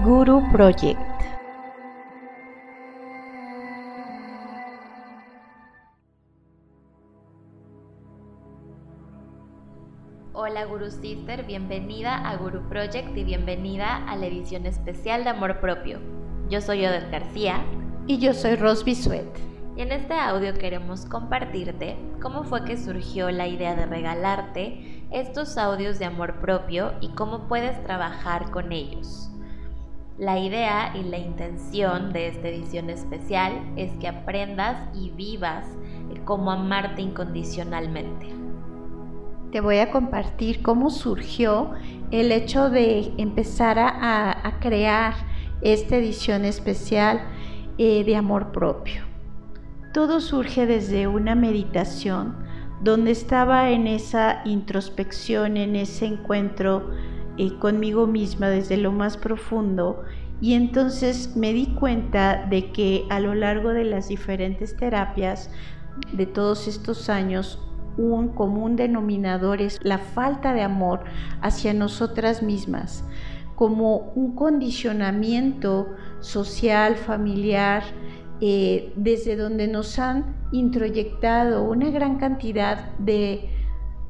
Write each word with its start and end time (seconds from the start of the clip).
Guru 0.00 0.40
Project. 0.50 0.98
Hola 10.32 10.64
Guru 10.64 10.90
Sister, 10.90 11.44
bienvenida 11.44 12.26
a 12.26 12.36
Guru 12.36 12.66
Project 12.70 13.14
y 13.18 13.24
bienvenida 13.24 14.02
a 14.08 14.16
la 14.16 14.24
edición 14.24 14.64
especial 14.64 15.24
de 15.24 15.30
Amor 15.30 15.60
Propio. 15.60 15.98
Yo 16.48 16.62
soy 16.62 16.86
Odette 16.86 17.10
García. 17.10 17.62
Y 18.06 18.16
yo 18.16 18.32
soy 18.32 18.54
Ros 18.56 18.86
Bisuet. 18.86 19.28
Y 19.76 19.82
en 19.82 19.92
este 19.92 20.14
audio 20.14 20.54
queremos 20.54 21.04
compartirte 21.04 21.98
cómo 22.22 22.44
fue 22.44 22.64
que 22.64 22.78
surgió 22.78 23.30
la 23.30 23.46
idea 23.46 23.76
de 23.76 23.84
regalarte 23.84 25.04
estos 25.10 25.58
audios 25.58 25.98
de 25.98 26.06
amor 26.06 26.40
propio 26.40 26.94
y 27.02 27.10
cómo 27.10 27.46
puedes 27.46 27.84
trabajar 27.84 28.50
con 28.52 28.72
ellos. 28.72 29.28
La 30.18 30.38
idea 30.38 30.94
y 30.94 31.02
la 31.04 31.18
intención 31.18 32.12
de 32.12 32.28
esta 32.28 32.48
edición 32.48 32.90
especial 32.90 33.52
es 33.76 33.92
que 33.94 34.08
aprendas 34.08 34.76
y 34.94 35.10
vivas 35.10 35.66
cómo 36.24 36.50
amarte 36.50 37.02
incondicionalmente. 37.02 38.26
Te 39.50 39.60
voy 39.60 39.78
a 39.78 39.90
compartir 39.90 40.62
cómo 40.62 40.90
surgió 40.90 41.72
el 42.10 42.32
hecho 42.32 42.70
de 42.70 43.12
empezar 43.18 43.78
a, 43.78 44.58
crear 44.60 45.14
esta 45.60 45.96
edición 45.96 46.44
especial 46.44 47.22
eh, 47.78 48.04
de 48.04 48.16
amor 48.16 48.52
propio. 48.52 49.02
Todo 49.92 50.20
surge 50.20 50.66
desde 50.66 51.06
una 51.06 51.34
meditación 51.34 52.36
donde 52.82 53.10
estaba 53.10 53.70
en 53.70 53.86
esa 53.86 54.40
introspección, 54.44 55.56
en 55.56 55.76
ese 55.76 56.06
encuentro 56.06 56.90
eh, 57.38 57.58
conmigo 57.58 58.06
misma 58.06 58.48
desde 58.48 58.76
lo 58.76 58.92
más 58.92 59.16
profundo. 59.16 60.02
Y 60.40 60.54
entonces 60.54 61.36
me 61.36 61.52
di 61.52 61.66
cuenta 61.66 62.46
de 62.50 62.72
que 62.72 63.04
a 63.10 63.20
lo 63.20 63.34
largo 63.34 63.70
de 63.70 63.84
las 63.84 64.08
diferentes 64.08 64.76
terapias 64.76 65.50
de 66.12 66.26
todos 66.26 66.66
estos 66.68 67.08
años 67.08 67.58
un 67.96 68.28
común 68.28 68.76
denominador 68.76 69.60
es 69.60 69.78
la 69.82 69.98
falta 69.98 70.54
de 70.54 70.62
amor 70.62 71.04
hacia 71.40 71.74
nosotras 71.74 72.42
mismas, 72.42 73.04
como 73.54 74.12
un 74.14 74.34
condicionamiento 74.34 75.88
social, 76.20 76.96
familiar, 76.96 77.82
eh, 78.40 78.92
desde 78.96 79.36
donde 79.36 79.68
nos 79.68 79.98
han 79.98 80.34
introyectado 80.52 81.62
una 81.62 81.90
gran 81.90 82.18
cantidad 82.18 82.90
de 82.98 83.48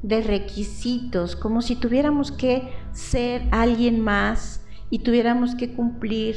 de 0.02 0.20
requisitos, 0.20 1.36
como 1.36 1.62
si 1.62 1.76
tuviéramos 1.76 2.32
que 2.32 2.68
ser 2.92 3.42
alguien 3.50 4.00
más 4.00 4.64
y 4.90 5.00
tuviéramos 5.00 5.54
que 5.54 5.72
cumplir 5.72 6.36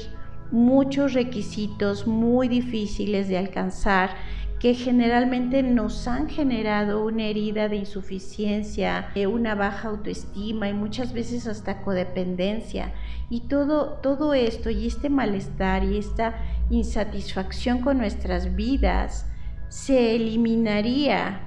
muchos 0.52 1.14
requisitos 1.14 2.08
muy 2.08 2.48
difíciles 2.48 3.28
de 3.28 3.38
alcanzar 3.38 4.12
que 4.60 4.74
generalmente 4.74 5.62
nos 5.64 6.08
han 6.08 6.30
generado 6.30 7.06
una 7.06 7.26
herida 7.26 7.68
de 7.68 7.76
insuficiencia, 7.76 9.12
una 9.30 9.54
baja 9.54 9.90
autoestima 9.90 10.70
y 10.70 10.74
muchas 10.74 11.14
veces 11.14 11.46
hasta 11.46 11.82
codependencia. 11.82 12.94
Y 13.30 13.42
todo, 13.42 14.00
todo 14.02 14.34
esto 14.34 14.70
y 14.70 14.88
este 14.88 15.10
malestar 15.10 15.84
y 15.84 15.98
esta 15.98 16.36
insatisfacción 16.70 17.82
con 17.82 17.98
nuestras 17.98 18.56
vidas 18.56 19.30
se 19.68 20.16
eliminaría 20.16 21.42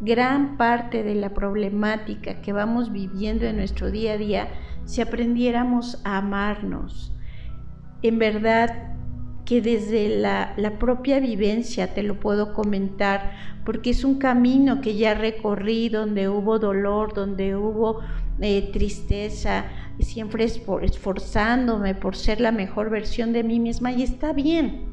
gran 0.00 0.56
parte 0.56 1.02
de 1.02 1.14
la 1.14 1.30
problemática 1.30 2.40
que 2.40 2.52
vamos 2.52 2.92
viviendo 2.92 3.46
en 3.46 3.56
nuestro 3.56 3.90
día 3.90 4.14
a 4.14 4.18
día 4.18 4.48
si 4.84 5.00
aprendiéramos 5.00 6.00
a 6.04 6.18
amarnos. 6.18 7.12
En 8.02 8.18
verdad 8.18 8.90
que 9.44 9.60
desde 9.60 10.08
la, 10.20 10.54
propia 10.78 11.18
vivencia 11.18 11.92
te 11.92 12.02
lo 12.02 12.20
puedo 12.20 12.54
comentar, 12.54 13.32
porque 13.64 13.90
es 13.90 14.04
un 14.04 14.18
camino 14.18 14.80
que 14.80 14.96
ya 14.96 15.14
recorrí 15.14 15.88
donde 15.88 16.28
hubo 16.28 16.58
dolor, 16.58 17.14
donde 17.14 17.56
hubo 17.56 18.00
eh, 18.40 18.70
tristeza, 18.72 19.64
siempre 19.98 20.44
esforzándome 20.44 21.94
por 21.94 22.16
ser 22.16 22.40
la 22.40 22.52
mejor 22.52 22.90
versión 22.90 23.32
de 23.32 23.42
mí 23.42 23.60
misma 23.60 23.92
y 23.92 24.02
está 24.02 24.32
bien. 24.32 24.88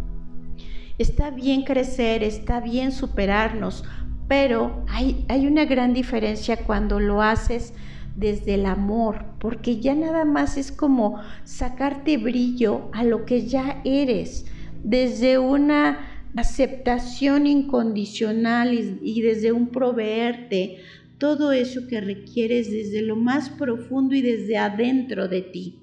Está 0.98 1.30
bien 1.30 1.62
crecer, 1.62 2.24
está 2.24 2.60
bien 2.60 2.92
superarnos, 2.92 3.84
pero 4.28 4.84
hay, 4.88 5.26
hay 5.30 5.48
una 5.48 5.66
gran 5.66 5.94
diferencia 5.94 6.58
cuando 6.58 7.00
lo 7.00 7.22
haces 7.22 7.74
desde 8.16 8.56
el 8.56 8.66
amor, 8.66 9.26
porque 9.40 9.80
ya 9.80 9.94
nada 9.94 10.26
más 10.26 10.58
es 10.58 10.72
como 10.72 11.22
sacarte 11.44 12.18
brillo 12.18 12.90
a 12.92 13.04
lo 13.04 13.26
que 13.26 13.46
ya 13.46 13.82
eres, 13.86 14.46
desde 14.84 15.38
una 15.38 16.00
aceptación 16.36 17.48
incondicional 17.48 19.00
y, 19.02 19.22
desde 19.22 19.52
un 19.52 19.70
proveerte 19.70 20.78
todo 21.18 21.52
eso 21.52 21.88
que 21.88 22.02
requieres 22.02 22.70
desde 22.72 23.02
lo 23.02 23.16
más 23.16 23.50
profundo 23.50 24.14
y 24.16 24.22
desde 24.22 24.58
adentro 24.58 25.28
de 25.28 25.42
ti. 25.42 25.80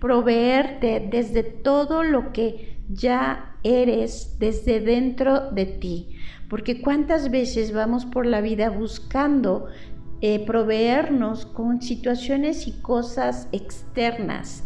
Proveerte 0.00 1.06
desde 1.10 1.42
todo 1.42 2.02
lo 2.02 2.32
que 2.32 2.78
ya 2.88 3.56
eres 3.62 4.36
desde 4.38 4.80
dentro 4.80 5.50
de 5.50 5.66
ti 5.66 6.16
porque 6.50 6.82
cuántas 6.82 7.30
veces 7.30 7.72
vamos 7.72 8.04
por 8.04 8.26
la 8.26 8.40
vida 8.40 8.68
buscando 8.70 9.66
eh, 10.20 10.44
proveernos 10.44 11.46
con 11.46 11.80
situaciones 11.80 12.66
y 12.66 12.72
cosas 12.72 13.48
externas 13.52 14.64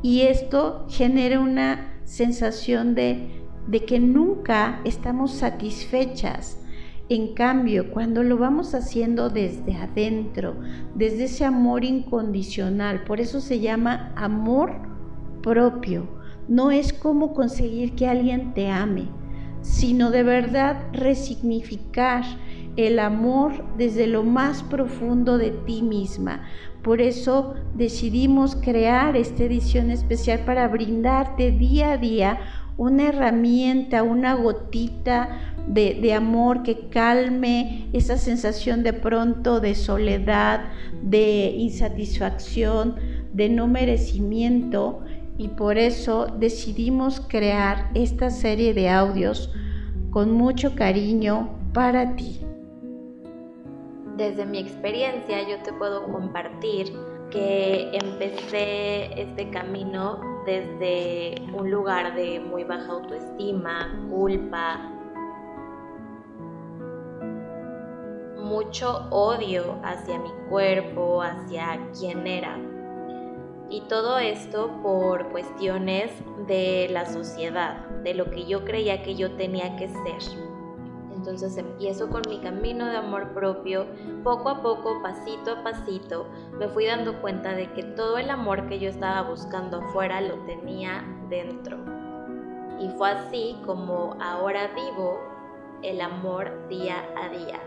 y 0.00 0.22
esto 0.22 0.86
genera 0.88 1.40
una 1.40 1.98
sensación 2.04 2.94
de, 2.94 3.42
de 3.66 3.84
que 3.84 3.98
nunca 3.98 4.80
estamos 4.84 5.32
satisfechas. 5.32 6.58
En 7.10 7.34
cambio, 7.34 7.90
cuando 7.90 8.22
lo 8.22 8.38
vamos 8.38 8.74
haciendo 8.74 9.28
desde 9.28 9.76
adentro, 9.76 10.56
desde 10.94 11.24
ese 11.24 11.44
amor 11.44 11.84
incondicional, 11.84 13.04
por 13.04 13.20
eso 13.20 13.42
se 13.42 13.60
llama 13.60 14.14
amor 14.16 14.72
propio, 15.42 16.08
no 16.48 16.70
es 16.70 16.94
como 16.94 17.34
conseguir 17.34 17.94
que 17.94 18.08
alguien 18.08 18.54
te 18.54 18.70
ame, 18.70 19.08
sino 19.60 20.10
de 20.10 20.22
verdad 20.22 20.78
resignificar 20.94 22.24
el 22.76 22.98
amor 22.98 23.64
desde 23.76 24.06
lo 24.06 24.24
más 24.24 24.62
profundo 24.62 25.36
de 25.36 25.50
ti 25.50 25.82
misma. 25.82 26.44
Por 26.82 27.00
eso 27.00 27.54
decidimos 27.74 28.56
crear 28.56 29.14
esta 29.16 29.44
edición 29.44 29.90
especial 29.90 30.40
para 30.46 30.68
brindarte 30.68 31.52
día 31.52 31.92
a 31.92 31.96
día 31.98 32.38
una 32.76 33.08
herramienta, 33.08 34.02
una 34.02 34.34
gotita 34.34 35.40
de, 35.66 36.12
amor 36.12 36.62
que 36.62 36.88
calme 36.88 37.88
esa 37.92 38.16
sensación 38.16 38.82
de 38.82 38.92
pronto 38.92 39.60
de 39.60 39.74
soledad, 39.74 40.72
de 41.02 41.54
insatisfacción, 41.56 42.96
de 43.32 43.48
no 43.48 43.66
merecimiento 43.66 45.00
y 45.38 45.48
por 45.48 45.78
eso 45.78 46.26
decidimos 46.38 47.20
crear 47.20 47.90
esta 47.94 48.30
serie 48.30 48.74
de 48.74 48.88
audios 48.88 49.52
con 50.10 50.32
mucho 50.32 50.74
cariño 50.74 51.50
para 51.72 52.14
ti. 52.14 52.40
Desde 54.16 54.46
mi 54.46 54.58
experiencia 54.58 55.48
yo 55.48 55.60
te 55.64 55.72
puedo 55.72 56.04
compartir 56.04 56.92
que 57.30 57.90
empecé 57.92 59.20
este 59.20 59.50
camino 59.50 60.33
desde 60.44 61.34
un 61.52 61.70
lugar 61.70 62.14
de 62.14 62.40
muy 62.40 62.64
baja 62.64 62.92
autoestima, 62.92 64.06
culpa, 64.10 64.90
mucho 68.36 69.08
odio 69.10 69.80
hacia 69.82 70.18
mi 70.18 70.30
cuerpo, 70.48 71.22
hacia 71.22 71.80
quién 71.98 72.26
era. 72.26 72.58
Y 73.70 73.80
todo 73.88 74.18
esto 74.18 74.70
por 74.82 75.30
cuestiones 75.30 76.12
de 76.46 76.88
la 76.90 77.06
sociedad, 77.06 77.88
de 78.04 78.14
lo 78.14 78.30
que 78.30 78.44
yo 78.44 78.64
creía 78.64 79.02
que 79.02 79.14
yo 79.14 79.32
tenía 79.32 79.76
que 79.76 79.88
ser. 79.88 80.53
Entonces 81.24 81.56
empiezo 81.56 82.10
con 82.10 82.20
mi 82.28 82.38
camino 82.40 82.84
de 82.84 82.98
amor 82.98 83.32
propio, 83.32 83.86
poco 84.22 84.50
a 84.50 84.60
poco, 84.60 85.00
pasito 85.02 85.52
a 85.52 85.64
pasito, 85.64 86.26
me 86.58 86.68
fui 86.68 86.84
dando 86.84 87.18
cuenta 87.22 87.54
de 87.54 87.72
que 87.72 87.82
todo 87.82 88.18
el 88.18 88.28
amor 88.28 88.68
que 88.68 88.78
yo 88.78 88.90
estaba 88.90 89.22
buscando 89.22 89.78
afuera 89.78 90.20
lo 90.20 90.34
tenía 90.44 91.02
dentro. 91.30 91.78
Y 92.78 92.90
fue 92.90 93.08
así 93.10 93.56
como 93.64 94.18
ahora 94.20 94.68
vivo 94.74 95.18
el 95.82 96.02
amor 96.02 96.68
día 96.68 97.02
a 97.16 97.30
día 97.30 97.58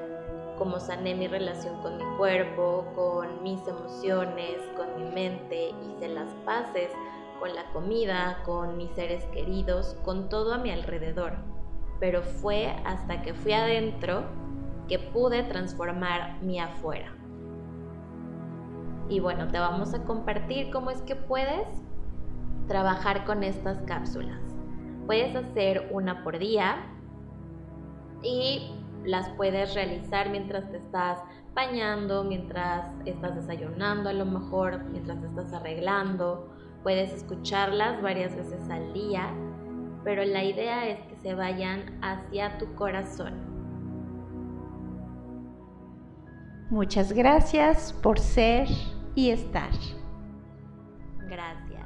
cómo 0.60 0.80
sané 0.80 1.16
mi 1.16 1.28
relación 1.28 1.82
con 1.82 1.98
mi 1.98 2.18
cuerpo, 2.18 2.86
con 2.96 3.44
mis 3.44 3.68
emociones, 3.68 4.58
con 4.76 4.96
mi 4.98 5.12
mente, 5.12 5.70
hice 5.70 6.10
las 6.10 6.30
paces 6.46 6.92
con 7.40 7.54
la 7.54 7.66
comida, 7.72 8.42
con 8.46 8.78
mis 8.78 8.92
seres 8.92 9.24
queridos, 9.26 9.96
con 10.04 10.30
todo 10.30 10.54
a 10.54 10.58
mi 10.58 10.72
alrededor. 10.72 11.57
Pero 12.00 12.22
fue 12.22 12.76
hasta 12.86 13.22
que 13.22 13.34
fui 13.34 13.54
adentro 13.54 14.24
que 14.88 15.00
pude 15.00 15.44
transformar 15.44 16.42
mi 16.42 16.60
afuera. 16.60 17.12
Y 19.10 19.20
bueno, 19.20 19.48
te 19.48 19.60
vamos 19.60 19.94
a 19.94 20.04
compartir 20.04 20.70
cómo 20.72 20.90
es 20.90 21.02
que 21.02 21.16
puedes 21.16 21.68
trabajar 22.68 23.26
con 23.26 23.44
estas 23.44 23.82
cápsulas. 23.84 24.42
Puedes 25.06 25.36
hacer 25.36 25.90
una 25.92 26.24
por 26.24 26.38
día 26.38 26.76
y 28.22 28.72
las 29.06 29.30
puedes 29.32 29.74
realizar 29.74 30.30
mientras 30.30 30.70
te 30.70 30.78
estás 30.78 31.20
bañando, 31.56 32.24
mientras 32.24 32.92
estás 33.06 33.36
desayunando 33.36 34.10
a 34.10 34.14
lo 34.14 34.26
mejor, 34.26 34.84
mientras 34.92 35.20
te 35.22 35.28
estás 35.28 35.54
arreglando. 35.54 36.50
Puedes 36.84 37.14
escucharlas 37.14 38.02
varias 38.02 38.36
veces 38.36 38.70
al 38.70 38.94
día, 38.94 39.34
pero 40.08 40.24
la 40.24 40.42
idea 40.42 40.88
es 40.88 41.00
que 41.08 41.18
se 41.18 41.34
vayan 41.34 42.00
hacia 42.02 42.58
tu 42.60 42.74
corazón. 42.76 43.34
Muchas 46.70 47.12
gracias 47.12 47.92
por 47.92 48.18
ser 48.18 48.70
y 49.16 49.32
estar. 49.32 49.70
Gracias. 51.28 51.86